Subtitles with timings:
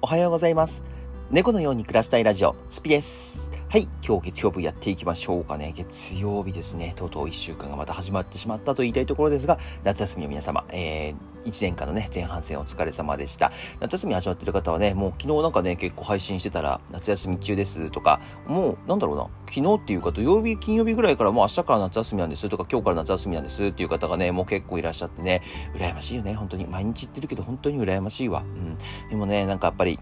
[0.00, 0.82] おはようございます。
[1.30, 3.37] 猫のように暮らしたいラジオ、スピです。
[3.70, 5.74] はい、今日月曜日やっていきましょうかね。
[5.76, 6.94] 月曜日ですね。
[6.96, 13.52] とうとう1週間がまた始まってしまったと言いたいところですが、夏休みの皆様、えー、1年間のね、前半戦お疲れ様でした。
[13.78, 25.42] 夏休み始まってる方はね、もう昨日なんかね、結構配信してたら、夏休み中ですとか、もう、なんだろうな、昨日っていうか土曜日、金曜日ぐらいからもう明日から夏休みなんですとか、今日から夏休みなんですっていう方がね、もう結構いらっしゃってね、
[25.74, 26.66] 羨ましいよね、本当に。
[26.66, 28.40] 毎日言ってるけど、本当に羨ましいわ。
[28.40, 28.78] うん。
[29.10, 29.98] でもね、なんかやっぱり、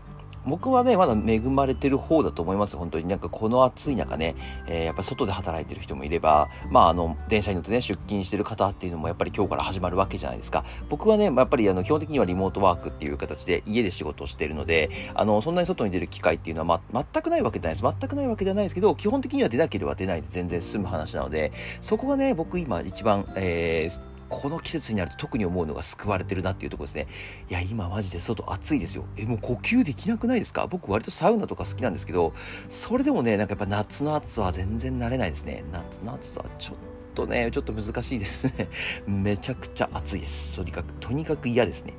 [0.46, 2.76] 僕はね、まだ恵まれてる方だと思います。
[2.76, 4.34] 本当になんかこの暑い中ね、
[4.66, 10.64] えー、やっぱ外で働いてる人もいれば、まああの、電車に乗ってね、出勤してる方っていうのもやっぱり今日から始まるわけじゃないですか。
[10.88, 17.94] 僕はね、やっぱりあの、基本的にはリモートワークっていう形で家で仕事をしてるので、あの、そんなに外に出る機会っていうのは、ま、全くないわけじゃないです。
[18.00, 27.06] 全くないわけじゃないですけど、基本的には出なければ出ないで全然済む話なので、そこがね、僕今一番、えー、この季節になると特に思うのが救われてるなっていうところですね。
[27.48, 29.04] いや、今マジで外暑いですよ。
[29.16, 30.66] え、もう呼吸できなくないですか？
[30.66, 32.34] 僕割とサウナとか好きなんですけど、
[32.70, 35.64] それでもね、なんかやっぱ夏の暑さは全然慣れないですね。
[35.72, 38.68] 夏の暑さはちょっととね、ちょっと難しいですね。
[39.08, 40.56] めちゃくちゃ暑いです。
[40.56, 41.94] とにかく、とにかく嫌ですね。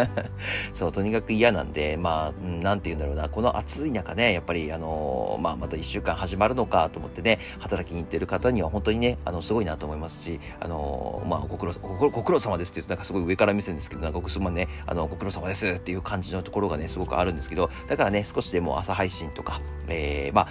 [0.74, 20.48] そう、とにかく嫌なんで、まあ、なんて言うんだろうな、この暑い中ね、やっぱり、あの、まあ、また1週間始まるのかと思ってね、働きに行ってる方には本当にね、あの、すごいなと思いますし、あの、まあ、ご苦労、ご苦労様ですって言うとなんかすごい上から目線ですけど、なんかごすまんね、あの、ご苦労様ですっていう感じのところがね、すごくあるんですけど、だからね、少しでも朝配信とか、えー、まあ、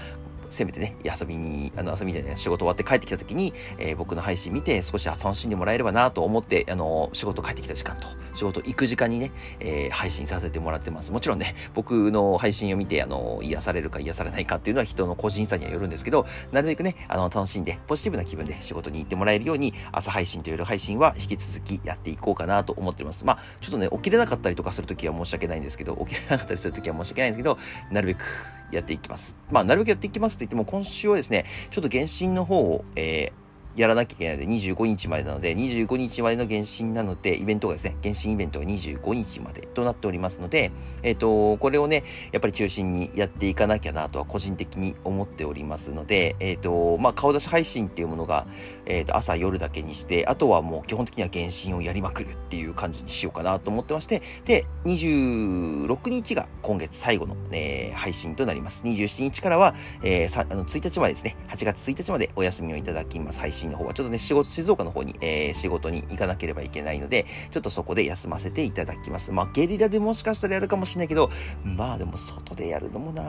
[0.52, 11.12] せめてね、遊びに、あの、遊びじゃない、仕事終わって帰ってきた時に、えー、僕の配信見て少し楽しんでもらえればなと思って、あの、仕事帰ってきた時間と、仕事行く時間にね、えー、配信させてもらってます。
[11.12, 23.26] もちろんね、僕の配信を見て、あの、癒されるか癒されないかっていうのは人の個人差にはよるんですけど、なるべくね、あの、楽しんで、ポジティブな気分で仕事に行ってもらえるように、朝配信と夜配信は引き続きやっていこうかなと思ってます。
[23.26, 27.58] まあ、ちょっとね、起きれなかったりとかするときは申し訳ないんですけど、起きれなかったりするときは申し訳ないんですけど、
[27.92, 28.26] なるべく
[28.72, 29.36] やっていきます。
[29.50, 33.41] まあ、なるべくやっていきますって言っても、今週はですね、ちょっと原神の方を、えー、
[33.76, 40.72] やらなきゃいけないので、25日までなので、25日までの原神なので、イベントがですね、原神イベントが25日までとなっておりますので、
[41.04, 48.46] えっ、ー、と、これをね、やっぱり中心にやっていかなきゃなとは個人的に思っておりますので、えっ、ー、と、まあ、顔出し配信っていうものが、
[48.86, 58.84] えっ、ー、と、朝夜だけにして、あとはもう基本的には原神をやりまくるっていう感じにしようかなと思ってまして、で、26日が今月最後の、え配信となります。
[58.84, 63.40] 27日からは、えー、あの1日までですね、8月1日までお休みをいただきます。
[63.40, 69.32] 配信信の方はちょっとね、仕事、静岡の方に、えー、仕事に行かなければいけないので、ちょっとそこで休ませていただきます。
[69.32, 71.32] まあ、ゲリラでもしかしたらやるかもしれないけど、
[71.64, 73.24] まあでも外でやるのもな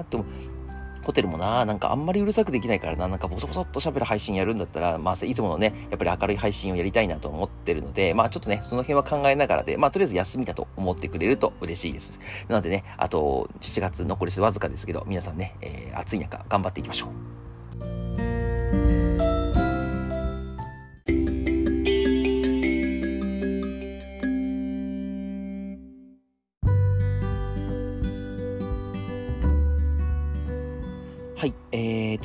[0.00, 0.24] ーと、
[1.06, 12.18] ホテルもな、なんかあんまりうるさくできないからな、なんかボソボソっと喋る配信やるんだったら、まあ、いつものね、やっぱり明るい配信をやりたいなと思ってるので、まあ、ちょっとね、その辺は考えながらで、まあ、とりあえず休みだと思ってくれると嬉しいです。
[12.48, 17.45] なのでね、あと、7月残りわずかですけど、皆さんね、えー、暑い中、頑張っていきましょう。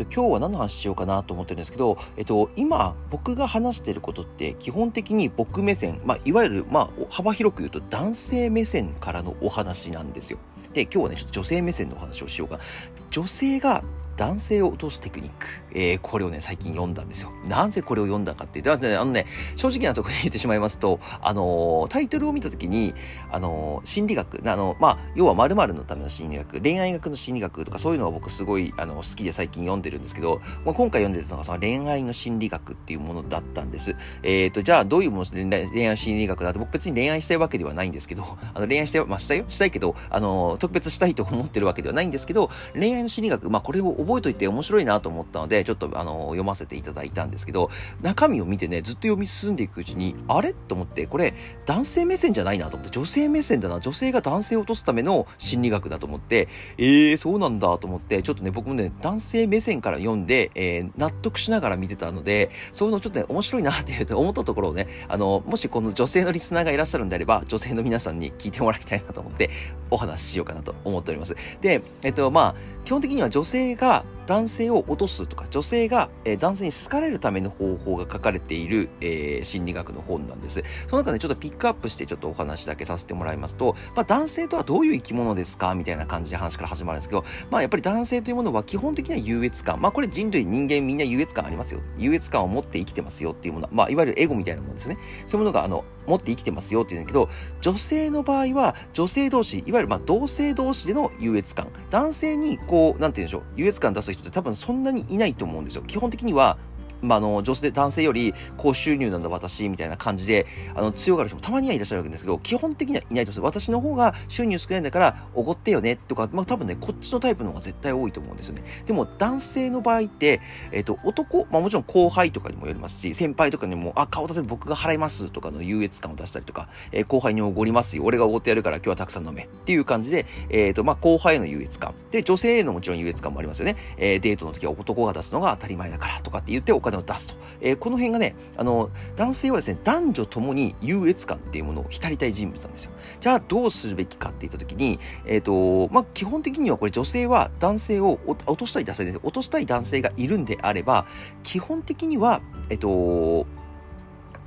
[0.06, 10.39] と、今日は何の話しようかなと思ってるんですけど、えっ、と、今、僕が話してることって、基本的に僕目線、まあ、いわゆる、まあ、幅広く言うと男性目線からのお話なんですよ。
[10.73, 12.63] で、今日はね、ちょっと女性目線のお話をしようかな。
[13.09, 13.84] 女性が
[14.22, 15.48] 男性を落とすテクニック。
[15.74, 17.32] えー、これをね、最近読んだんですよ。
[17.48, 22.94] なぜこれを読んだかって言って、ね、あのね、正直なところに言ってしまいますと、あのー、タイトルを見たときに、
[23.31, 33.96] あのー、心理学、あの、まあ、要は〇〇のための心理学、恋愛学の心理学とかそういうのは僕すごい、あの、好きで最近読んでるんですけど、まあ、今回読んでたのがその恋愛の心理学っていうものだったんです。
[34.22, 47.70] えっ、と、じゃあどういうもの恋愛心理学だと僕別に恋愛したいわけではないんですけど、あの、恋愛して、まあ、したよしたいけど、あの、特別したいと思ってるわけではないんですけど、恋愛の心理学、まあ、これを覚覚えといて面白いなと思ったので、ちょっとあの、読ませていただいたんですけど、
[48.02, 50.54] 中身を見てね、ずっと読み進んでいくうちに、あれ？
[50.54, 51.34] と思って、これ、
[51.66, 69.50] 男性目線じゃないなと思って、女性目線だな、女性が男性を落とすための心理学だと思って、えー、そうなんだと思って、ちょっとね、僕もね、男性目線から読んで、えー、納得しながら見てたので、そういうのちょっとね、面白いなって思ったところをね、あの、もしこの女性のリスナーがいらっしゃるんであれば、女性の皆さんに聞いてもらいたいなと思って、
[69.90, 71.36] お話ししようかなと思っております。
[71.62, 74.20] で、えっと、まあ、基本的には女性が 감사합니다.
[74.27, 80.63] 男性を落とすとか、女性が、えー、男性に好かれるための方法が書かれている、えー、心理学の本なんです。
[80.88, 85.75] その中でちょっとピックアップしてちょっとお話だけさせてもらいますと、まあ、男性とはどういう生き物ですか？
[85.75, 89.81] みたいな感じで話から始まるんですけど、まあ、やっぱり男性というものは基本的には優越感。
[89.81, 91.81] まあ、これ人類、人間みんな優越感ありますよ。
[91.97, 93.69] 優越感を持って生きてますよっていうもの。
[93.71, 94.97] まあ、いわゆるエゴみたいなものですね。
[95.27, 97.29] そういうものが、あの、持って生きてますよっていうんだけど、
[97.62, 101.68] 女性の場合は、女性同士、いわゆるま同性同士での優越感。
[101.91, 105.84] 男性に、こう、なんて言うんでしょう、優越感出す人って多分そんなにいないと思うんですよ。
[105.84, 106.58] 基本的には、
[107.01, 110.45] まあ、あの、女性、男性より高収入なんだ私、みたいな感じで、
[110.75, 113.62] あの、強がる人もたまにはいらっしゃるわけですけど、基本的にはいないと思います。
[113.62, 118.63] 私の方が収入少ないんだから、おごってよね、とか、まあ、多分ね、こっちのタイプの方が絶対多いと思うんですよね。
[118.86, 131.94] でも、男性の場合って、えっ、ー、と、男、まあ、もちろん後輩とかにもよりますし、先輩とかにも、あ、顔出せ僕が払いますとかの優越感を出したりとか、えー、後輩におごりますよ、俺がおごってやるから今日はたくさん飲めっていう感じで、えっ、ー、と、まあ、後輩への優越感。
[132.12, 133.75] で、女性へのもちろん優越感もありますよね。
[133.97, 137.42] えデートの時は男が出すのが当たり前だからとかって言ってお金を出すと。
[137.62, 142.92] えー、この辺がね、あの、男性はですね、男女ともに優越感っていうものを浸りたい人物なんですよ。
[143.20, 149.20] じゃあどうするべきかって言った時に、えっ、ー、と、まあ、基本的にはこれ女性は男性を落としたい男性です。
[149.24, 151.06] 落としたい男性がいるんであれば、
[151.44, 153.48] 基本的には、えっ、ー、と、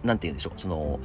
[0.04, 1.00] なんて言うんでしょう、その、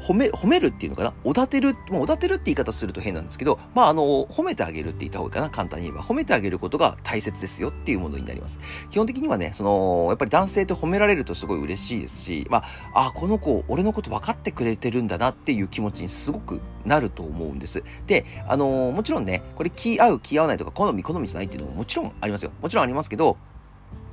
[0.00, 1.12] 褒め、褒めるっていうのかな？
[1.24, 5.50] おだてる、もうおだてるって言い方すると変なんですけど、まあ、あの、褒めてあげるって言った方がいいかな？
[5.50, 8.58] 簡単に言えば、褒めてあげることが大切ですよっていうものになります。
[8.90, 12.64] 基本的にはね、その、やっぱり男性って褒められるとすごい嬉しいですし、ま
[12.94, 17.82] あ、あ、この子、俺のこと分かってくれてるんだなっていう気持ちにすごくなると思うんです。
[18.06, 22.52] で、あの、もちろんね、これ気合う、気合わないとか、好み、好みじゃないっていうのももちろんありますよ。
[22.62, 23.36] もちろんありますけど、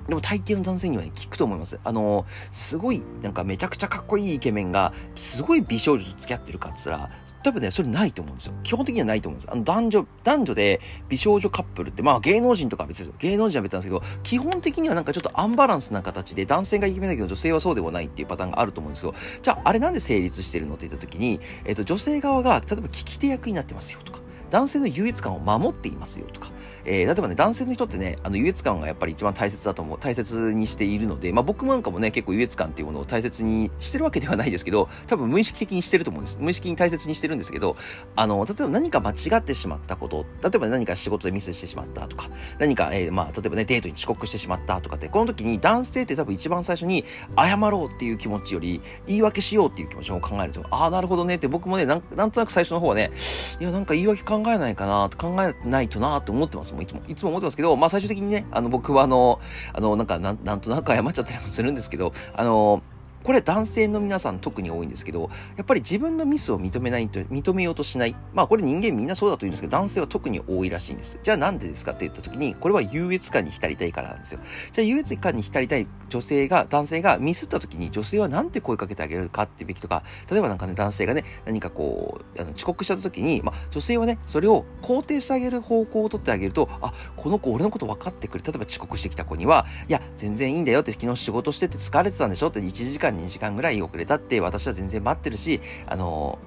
[0.08, 1.80] でも大抵の男性にはね、聞くと思います。
[1.84, 7.10] あの、すごい、なんかめちゃくちゃかっこいいイケメンが、すごい美少女と付き合ってるかって言ったら、
[7.44, 8.54] 多分ね、それないと思うんですよ。
[8.64, 9.52] 基本的にはないと思うんです。
[9.52, 13.14] あの、男女、男女で美少女カップルって、まあ芸能人とかは別ですよ。
[13.20, 24.20] 芸能人は別なんですけど、基本的にはなんかちょっとアンバランスな形で、男性がイケメンだけど女性はそうではないっていうパターンがあると思うんですけど、じゃああれなんで成立してるのって言った時に、えっ、ー、と、女性側が、例えば聞き手役になってますよとか、
[24.50, 26.50] 男性の優越感を守っていますよとか、
[26.86, 36.38] えー、例えばね、男性の人ってね、あの、優越感がやっぱり一番大切だと思う、大切にしているので、まあ僕なんかもね、結構優越感っていうものを大切にしてるわけではないですけど、多分無意識的にしてると思うんです。
[36.40, 37.76] 無意識に大切にしてるんですけど、
[38.16, 42.30] あの、例えば何か間違ってしまったこと、例えば何か仕事でミスしてしまったとか、
[42.60, 47.04] 何か、えー、まあ、例えばね、デートに遅刻してしまったとかって、この時に男性って多分一番最初に
[47.38, 53.12] 謝ろうっていう気持ちより、言い訳しようっていう気持ちを考えると、ああ、なるほどねって僕もねなん、なんとなく最初の方はね、
[53.60, 57.02] いや、なんか言い訳考えないかな、考えないとなって思ってますも、いつも。
[57.08, 59.40] いつも思ってますですけど、まあ最終的にね、あの僕はあの、
[59.74, 62.82] あの、なんかなん、なんとなく謝っちゃったりもするんですけど、あの、
[63.26, 68.16] これ男性の皆さん特に多いんですけど、やっぱり自分のミスを認めないと、認めようとしない。
[68.36, 71.18] まあこれ人間みんなそうだと言うんですけど、男性は特に多いらしいんです。
[71.24, 74.40] じゃあなんでですかって言った時に、これは優越感に浸りたいからなんですよ。
[74.72, 88.44] じゃあ優越感に浸りたい女性が、男性がミスった時に女性はなんて声かけてあげるかってべきとか、例えばなんかね、男性がね、何かこう、あの遅刻した時に、まあ女性はね、それを肯定してあげる方向を取ってあげると、あ、この子俺のこと分かってくれ。
[88.44, 96.40] 例えば遅刻してきた子には、いや、全然いいんだよって昨日仕事してて疲れてたんでしょって1時間2時間ぐらい遅れたって私は全然待ってるし、あの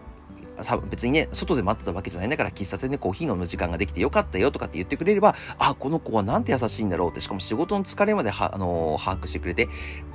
[0.91, 9.69] 別にね、外で待ってたわけじゃないんだから、喫茶店でコーヒー飲む時間ができてよかったよとかって言ってくれれば、あ、この子はなんて優しいんだろうって、しかも仕事の疲れまで、あのー、把握してくれて、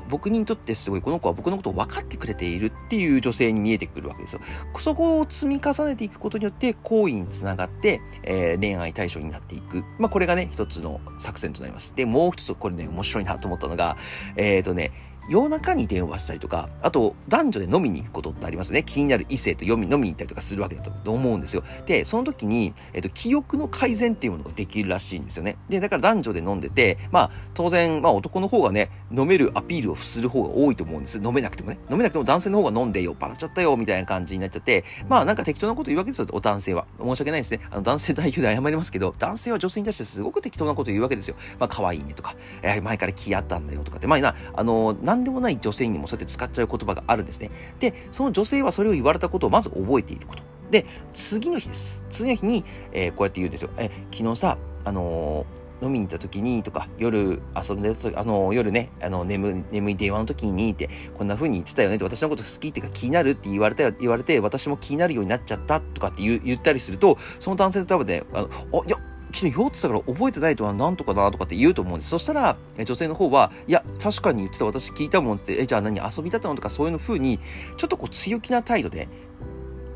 [0.10, 4.42] 僕にとってすごいこの子は僕のことを分かってくれているっていう女性に見えてくるわけですよ。
[4.80, 9.84] そこを積み重ねていくことによって、行為につながって、えー、恋愛対象になっていく。
[9.98, 11.96] まあ、これがね、一つの作戦となります。
[11.96, 13.98] で、もう一つ、これね、面白いなと思ったのが、
[14.36, 14.92] えっ、ー、とね、
[15.30, 18.84] 夜中に電話したりとか、あと男女で飲みに行くことってありますね。
[18.84, 21.64] 気になる異性と読み飲みに行ったりとかするわけだと思うんですよ。
[21.86, 25.58] で、その時に、えっと、記憶の改善っていうものができるらしいんですよね。
[25.70, 31.20] で、だから男女で飲んでて、まあ、当然、まあ男の方がね、飲めるアピールをする方が多いと思うんです。
[31.24, 31.80] 飲めなくてもね。
[31.90, 36.86] 飲めなくても男性の方が飲んで酔っ払っちゃったよ、みたいな感じになっちゃって、まあなんか適当なこと言うわけですよ、お男性は。
[37.00, 37.60] 申し訳ないですね。
[37.72, 41.36] あの男性代表で謝りますけど、男性は女性に対してすごく適当なこと言うわけですよ。
[41.60, 47.52] まあ可愛いねとか、えー、前から気合ったんだよとかって、まあな、あの、なんでもない女性にもそうやって使っちゃう言葉があるんですね。
[47.80, 50.44] で、その女性はそれを言われたことをまず覚えていること。
[50.72, 52.02] で、次の日です。
[52.10, 53.70] 次の日に、えー、こうやって言うんですよ。
[53.78, 68.50] え、昨日さ、あのー飲みに行った時にとか、夜遊んでた時、あの、夜ね、あの、眠、眠い電話の時にって、こんな風に言ってたよねって、私のこと好きっていうか気になるって言われた言われて、私も気になるようになっちゃったとかって言ったりすると、その男性と多分ね、あの、
[68.82, 68.98] あ、いや、
[69.34, 72.10] 昨日酔ってたから覚えてないとはなんとかなとかって言うと思うんです。
[72.12, 77.40] そしたら、女性の方は、いや、確かに言ってた私聞いたもんって、え、じゃあ何遊びだったのとかそういうの風に、
[77.78, 79.08] ちょっとこう強気な態度で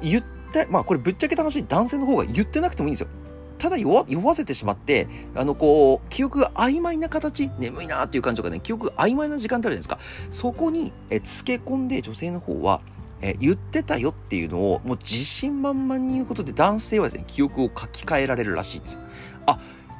[0.02, 3.08] 言って、まあこれぶっちゃけた話、男性の方が言ってなくてもいいんですよ。
[3.58, 10.38] ただ酔わせてしまって、あの、こう、記憶が曖昧な形、眠いなっていう感じとかね、記憶が曖昧な時間ってあるじゃないですか。
[10.38, 12.82] そこに、え、つけ込んで女性の方は、
[13.22, 19.00] え言ってたよっていうのを、もう自信満々に言うことで男性はですね、記憶を書き換えられるらしいんですよ。
[19.46, 19.60] あ、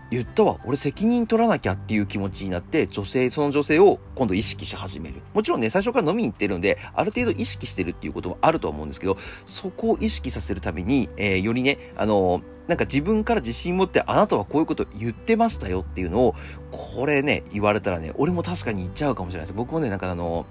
[0.10, 5.16] 言ったわ、俺責任取らなきゃっていう気持ちになって、女性、その女性を今度意識し始める。
[5.34, 16.36] もちろんね、最初から飲みに行ってるんで、ある程度意識してるっていうことはあるとは思うんですけど、そこを意識させるために、えー、よりね、あのー、なんか自分から自信持って、あなたはこういうこと言ってましたよっていうのを、
[16.72, 19.54] これね、言われたらね、俺も確かに言っちゃうかもしれないです。
[19.54, 20.46] 僕もね、なんかあの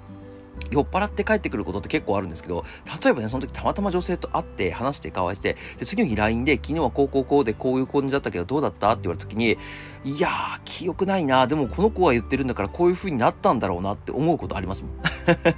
[0.70, 2.64] 酔っ払って帰ってくることって結構あるんですけど、
[3.02, 8.92] 例えばね、その時たまたま女性と会って話して交わして、で、次の日 LINE で、昨日はこうこうこうでこういう感じだったけどどうだった？
[8.92, 9.58] って言われた時に、
[10.06, 14.92] いやー、記憶ないなでもこの子が言ってるんだからこういう風になったんだろうなって思うことありますもん。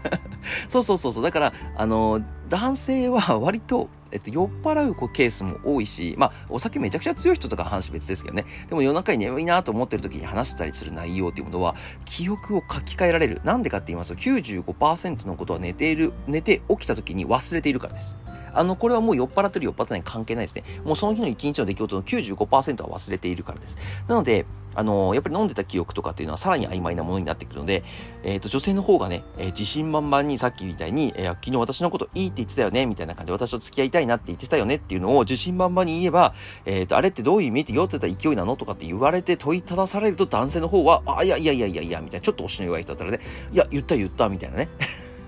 [0.70, 1.22] そうそうそうそう。
[1.22, 8.46] だから、あのー、男性は割と、えっと、酔っ払うケースも多いし、まあ、お酒めちゃくちゃ強い人とか話別ですけどね。
[8.70, 11.74] でも夜中に眠いなと思ってる時に話したりする内容っていうものは、
[12.06, 13.42] 記憶を書き換えられる。
[13.44, 18.16] なんでかって言いますと、95%のことは寝ている、寝て起きた時に忘れているからです。
[18.52, 20.64] あの、これはもう酔っ払ってる酔っ払ってない関係ないですね。
[20.84, 23.76] もうその日の一日の出来事の95%は忘れているからです。
[24.06, 24.46] なので、
[24.78, 27.82] あのー、やっぱり飲んでた記憶とかっていうのはさらに曖昧なものになってくるので、
[28.22, 36.32] えっ、ー、と、女性の方がね、えー、自信満々にさっきみたいに、え昨日私のこといいって言ってたよね、みたいな感じで私と付き合いたいなって言ってたよねっていうのを自信満々に言えば、
[36.64, 43.20] えっ、と、あれってどういう意味って酔ってた勢いなのとかって言われて問いただされると男性の方は、あ、いやいやいやいやいや、みたいな、ちょっと押しの弱い人だったらね、
[43.52, 44.68] いや、言った言った、みたいなね。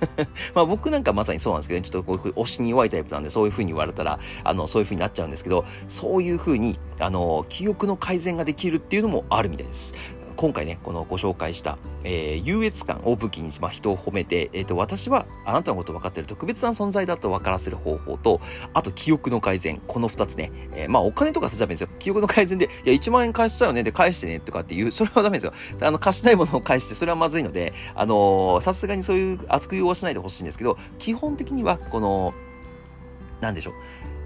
[0.55, 9.95] まあ僕なんかまさにそうなんですけどね、ちょっとこういう推しに弱いタイプなんで、そういうふうに言われたら、あの、そういうふうになっちゃうんですけど、そういうふうに、あの、記憶の改善ができるっていうのもあるみたいです。
[10.41, 18.41] 今回ね、このご紹介した、えー、優越感を武器に、まあ、人を褒めて、えっ、ー、と、私はあなたのことを分かっている特別な存在だと分からせる方法と、
[18.73, 21.89] あと記憶の改善、この2つね、えー、まあお金とかさダメですよ。
[21.99, 25.53] 記憶の改善で、いや、1万円返しちゃうよね、で返してね、とかっていう、 それはダメですよ。
[25.87, 32.33] あの、貸しないものを返して、それはまずいので、あのさすがにそういう熱く言わしないでほしいんですけど、基本的には、この、
[33.43, 33.75] なんでしょう。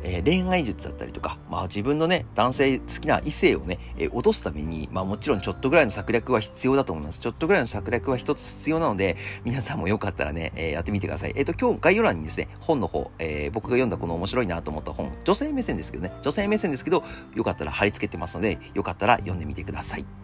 [0.05, 7.21] えー、恋愛術だったりとか、まあ自分のね、男性好きな異性をね、えー、落とすために、まあもちろんちょっとぐらいの策略は必要だと思います。
[7.21, 11.33] ちょっとぐらいの策略は一つ必要なので、皆さんもよかったらね、えー、やってみてください。
[11.35, 17.03] えっ、と、今日概要欄にですね、本の方、え僕が読んだこの面白いなと思った本、女性目線ですけどね、女性目線ですけど、
[17.35, 20.24] よかったら貼り付けてますので、よかったら読んでみてください。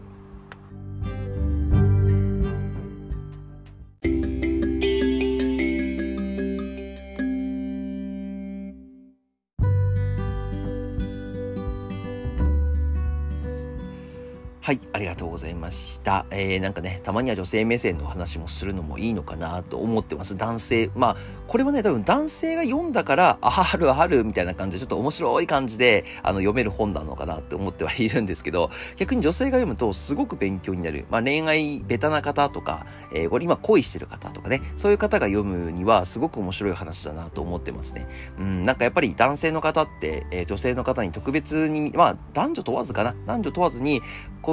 [14.62, 16.26] はい、ありがとうございました。
[16.30, 20.36] えー、なんかね、たまには女性目線の話もするのもいいのかなと思ってます。
[20.36, 21.16] 男性、まあ、
[21.48, 31.06] これはね、多分男性が読んだから、あ、あるあるみたいな感じで、ちょっと面白い感じで、あの、読める本なのかなって思ってはいるんですけど、逆に女性が読むとすごく勉強になる。
[31.10, 38.06] まあ、恋愛ベタな方とか、えー、これ今恋してる方とかね、そういう方が読むにはすごく面白い話だなと思ってますね。
[38.38, 44.02] うん、なんかやっぱり男性の方って、えー、女性の方に特別に、まあ、男女問わずかな男女問わずに、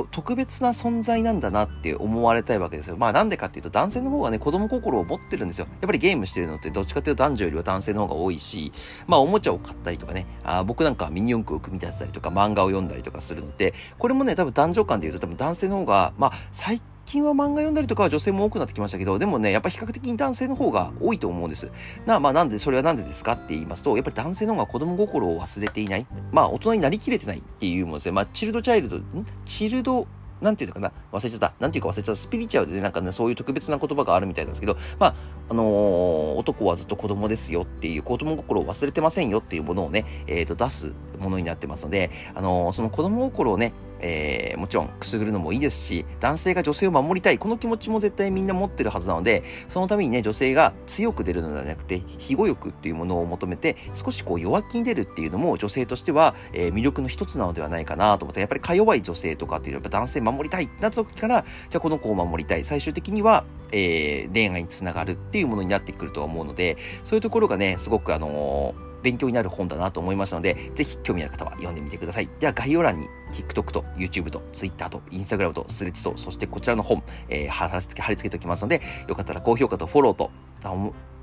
[0.03, 2.97] こ、特別な存在なんだなって思われたいわけですよ。
[2.97, 5.67] まあなんでかっていうと男性の方がね、子供心を持ってるんですよ。
[5.81, 8.71] やっぱりゲームしてるのってどっちかっていうと男女よりは男性の方が多いし、
[9.07, 21.71] まあおもちゃを買ったりとかね、あ僕なんかはミニ四駆を組み立てたりとか漫画を読んだりとかするので、これもね、多分男女間で言うと多分男性の方が、まあ最近近は漫画読んだりとかは女性も多くなってきましたけど、でもね、やっぱ比較的に男性の方が多いと思うんです。
[22.05, 26.05] な、まあなんで、それはなんでですかって言いますと、やっぱり男性の方が子供心を忘れていない。
[26.31, 28.11] まあ大人になりきれてないっていうものですね。
[28.11, 29.25] まあチルドチャイルド、ん？
[29.45, 30.05] チルド
[30.41, 30.91] なんていうのかな？
[31.13, 31.53] 忘れちゃった。
[31.61, 32.21] なんていうか忘れちゃった。
[32.21, 35.15] スピリチュアルでなんかね、そういう特別な言葉があるみたいなんですけど、まあ、
[35.49, 62.65] あのー、男はずっと子供ですよっていう、子供心を忘れてませんよっていうものをね、えっ、ー、と、出すものになってますので、あのー、その子供心をね、えー、もちろんくすぐるのもいいですし、男性が女性を守りたい、この気持ちも絶対みんな持ってるはずなので、そのためにね、女性が強く出るのではなくて、非語欲っていうものを求めて、少しこう弱気に出るっていうのも女性としては、えー、魅力の一つなのではないかなと思って、やっぱりか弱い女性とかっていうのはやっぱ男性守りたいってなった時から、じゃあこの子を守りたい。
[62.65, 72.27] 最終的には、えー、恋愛につながるっていうものになってくるとは思うので、そういうところがね、すごくあのー勉強になる本だなと思いましたので、ぜひ興味ある方は読んでみてください。
[72.41, 80.29] では概要欄に TikTok と YouTube と Twitter と Instagram とスレッチと、そしてこちらの本、えー、貼り付け、貼り付けておきますので、よかったら高評価とフォローと、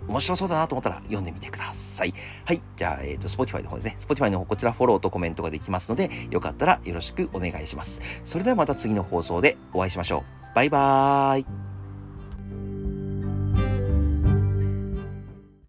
[0.08, 2.14] 面白そうだなと思ったら読んでみてください。
[2.46, 2.62] はい。
[2.76, 3.96] じゃあ、えっ、ー、と、Spotify の方ですね。
[4.00, 8.00] Spotify の方、こちらフォローとコメントができますので、よかったらよろしくお願いします。
[8.24, 10.54] それではまた次の放送でお会いしましょう。
[10.54, 11.73] バイバーイ。